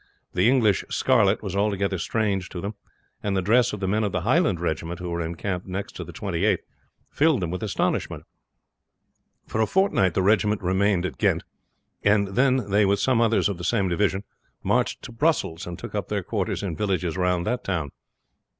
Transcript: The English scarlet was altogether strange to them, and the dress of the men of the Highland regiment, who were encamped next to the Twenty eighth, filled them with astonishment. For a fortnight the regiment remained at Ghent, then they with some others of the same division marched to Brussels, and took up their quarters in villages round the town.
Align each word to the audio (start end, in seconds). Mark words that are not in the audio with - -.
The 0.33 0.49
English 0.49 0.83
scarlet 0.89 1.43
was 1.43 1.55
altogether 1.55 1.99
strange 1.99 2.49
to 2.49 2.59
them, 2.59 2.73
and 3.21 3.37
the 3.37 3.41
dress 3.43 3.71
of 3.71 3.81
the 3.81 3.87
men 3.87 4.03
of 4.03 4.11
the 4.11 4.21
Highland 4.21 4.59
regiment, 4.59 4.97
who 4.99 5.11
were 5.11 5.21
encamped 5.21 5.67
next 5.67 5.95
to 5.97 6.03
the 6.03 6.11
Twenty 6.11 6.43
eighth, 6.43 6.65
filled 7.11 7.39
them 7.43 7.51
with 7.51 7.61
astonishment. 7.61 8.23
For 9.45 9.61
a 9.61 9.67
fortnight 9.67 10.15
the 10.15 10.23
regiment 10.23 10.63
remained 10.63 11.05
at 11.05 11.19
Ghent, 11.19 11.43
then 12.01 12.69
they 12.71 12.83
with 12.83 12.97
some 12.99 13.21
others 13.21 13.47
of 13.47 13.59
the 13.59 13.63
same 13.63 13.89
division 13.89 14.23
marched 14.63 15.03
to 15.03 15.11
Brussels, 15.11 15.67
and 15.67 15.77
took 15.77 15.93
up 15.93 16.07
their 16.07 16.23
quarters 16.23 16.63
in 16.63 16.75
villages 16.75 17.15
round 17.15 17.45
the 17.45 17.57
town. 17.57 17.91